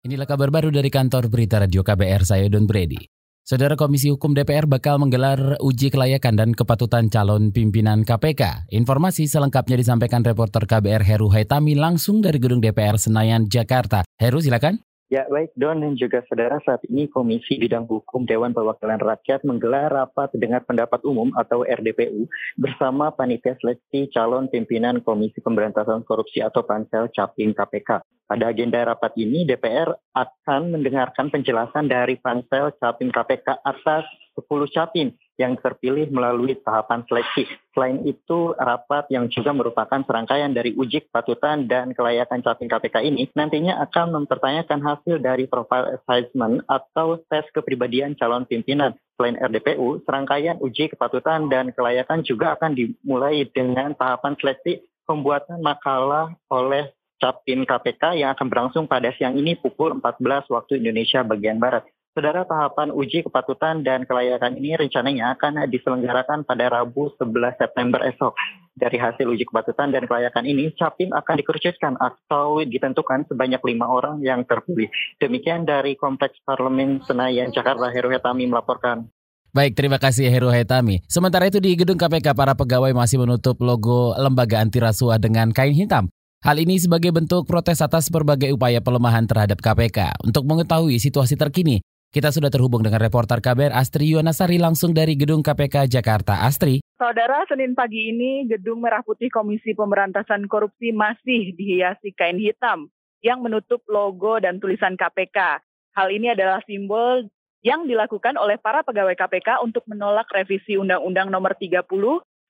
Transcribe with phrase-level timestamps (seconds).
[0.00, 3.04] Inilah kabar baru dari kantor berita radio KBR saya Don Brady.
[3.44, 8.64] Saudara Komisi Hukum DPR bakal menggelar uji kelayakan dan kepatutan calon pimpinan KPK.
[8.72, 14.00] Informasi selengkapnya disampaikan reporter KBR Heru Haitami langsung dari gedung DPR Senayan, Jakarta.
[14.16, 14.80] Heru silakan.
[15.12, 19.92] Ya baik Don dan juga saudara saat ini Komisi Bidang Hukum Dewan Perwakilan Rakyat menggelar
[19.92, 22.24] rapat dengar pendapat umum atau RDPU
[22.56, 28.19] bersama panitia seleksi calon pimpinan Komisi Pemberantasan Korupsi atau Pansel Capim KPK.
[28.30, 34.06] Pada agenda rapat ini DPR akan mendengarkan penjelasan dari Pansel Capim KPK atas
[34.38, 37.50] 10 capim yang terpilih melalui tahapan seleksi.
[37.74, 43.26] Selain itu, rapat yang juga merupakan serangkaian dari uji kepatutan dan kelayakan capim KPK ini
[43.34, 48.94] nantinya akan mempertanyakan hasil dari profile assessment atau tes kepribadian calon pimpinan.
[49.18, 56.30] Selain RDPU, serangkaian uji kepatutan dan kelayakan juga akan dimulai dengan tahapan seleksi pembuatan makalah
[56.46, 61.84] oleh Capim KPK yang akan berlangsung pada siang ini pukul 14 waktu Indonesia bagian Barat.
[62.10, 68.34] Saudara tahapan uji kepatutan dan kelayakan ini rencananya akan diselenggarakan pada Rabu 11 September esok.
[68.74, 74.18] Dari hasil uji kepatutan dan kelayakan ini, Capim akan dikerucutkan atau ditentukan sebanyak lima orang
[74.26, 74.90] yang terpilih.
[75.22, 79.06] Demikian dari Kompleks Parlemen Senayan, Jakarta, Heru Hetami melaporkan.
[79.54, 81.06] Baik, terima kasih Heru Hetami.
[81.06, 85.78] Sementara itu di gedung KPK, para pegawai masih menutup logo lembaga anti rasuah dengan kain
[85.78, 86.10] hitam.
[86.40, 90.24] Hal ini sebagai bentuk protes atas berbagai upaya pelemahan terhadap KPK.
[90.24, 91.84] Untuk mengetahui situasi terkini,
[92.16, 96.40] kita sudah terhubung dengan reporter KBR Astri Yuwanasari langsung dari Gedung KPK Jakarta.
[96.40, 96.80] Astri.
[96.96, 102.88] Saudara, Senin pagi ini Gedung Merah Putih Komisi Pemberantasan Korupsi masih dihiasi kain hitam
[103.20, 105.60] yang menutup logo dan tulisan KPK.
[105.92, 107.28] Hal ini adalah simbol
[107.60, 111.84] yang dilakukan oleh para pegawai KPK untuk menolak revisi Undang-Undang Nomor 30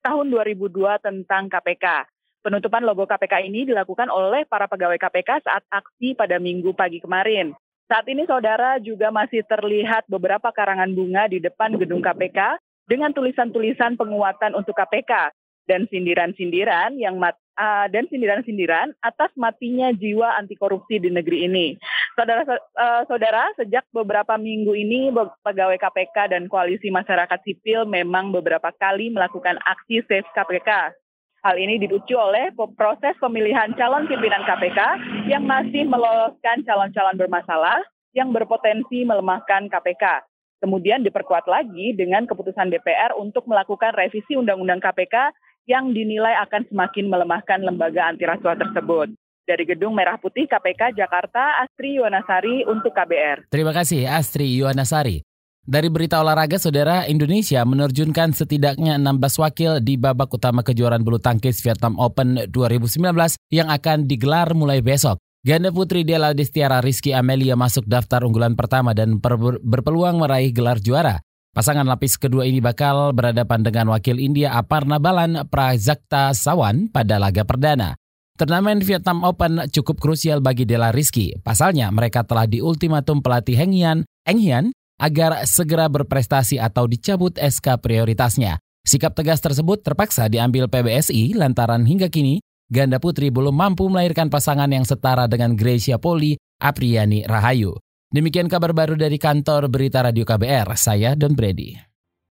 [0.00, 2.06] Tahun 2002 tentang KPK.
[2.40, 7.52] Penutupan logo KPK ini dilakukan oleh para pegawai KPK saat aksi pada minggu pagi kemarin.
[7.84, 12.56] Saat ini saudara juga masih terlihat beberapa karangan bunga di depan gedung KPK
[12.88, 15.36] dengan tulisan-tulisan penguatan untuk KPK
[15.68, 21.76] dan sindiran-sindiran yang mat, uh, dan sindiran-sindiran atas matinya jiwa anti korupsi di negeri ini.
[22.16, 25.12] Saudara uh, saudara, sejak beberapa minggu ini
[25.44, 30.96] pegawai KPK dan koalisi masyarakat sipil memang beberapa kali melakukan aksi save KPK
[31.40, 34.80] Hal ini dipicu oleh proses pemilihan calon pimpinan KPK
[35.24, 37.80] yang masih meloloskan calon-calon bermasalah
[38.12, 40.20] yang berpotensi melemahkan KPK.
[40.60, 45.32] Kemudian diperkuat lagi dengan keputusan DPR untuk melakukan revisi Undang-Undang KPK
[45.64, 49.16] yang dinilai akan semakin melemahkan lembaga anti rasuah tersebut.
[49.48, 53.48] Dari Gedung Merah Putih KPK Jakarta, Astri Yuwanasari untuk KBR.
[53.48, 55.24] Terima kasih Astri Yuwanasari.
[55.68, 61.60] Dari berita olahraga, saudara Indonesia menerjunkan setidaknya 16 wakil di babak utama kejuaraan bulu tangkis
[61.60, 65.20] Vietnam Open 2019 yang akan digelar mulai besok.
[65.44, 69.20] Ganda putri Della Destiara Rizky Amelia masuk daftar unggulan pertama dan
[69.60, 71.20] berpeluang meraih gelar juara.
[71.52, 77.44] Pasangan lapis kedua ini bakal berhadapan dengan wakil India Aparna Balan Prajakta Sawan pada laga
[77.44, 78.00] perdana.
[78.40, 81.36] Turnamen Vietnam Open cukup krusial bagi Della Rizky.
[81.44, 84.64] Pasalnya mereka telah diultimatum pelatih Heng Hian, Eng Hian
[85.00, 88.60] agar segera berprestasi atau dicabut SK prioritasnya.
[88.84, 94.68] Sikap tegas tersebut terpaksa diambil PBSI lantaran hingga kini ganda putri belum mampu melahirkan pasangan
[94.68, 97.74] yang setara dengan Gracia Poli Apriani Rahayu.
[98.12, 101.89] Demikian kabar baru dari kantor Berita Radio KBR, saya Don Brady.